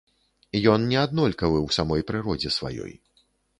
[0.75, 2.93] Ён не аднолькавы ў самой прыродзе сваёй.